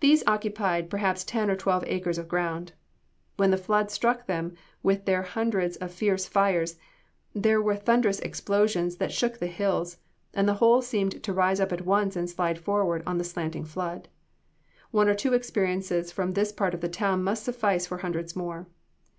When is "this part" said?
16.34-16.74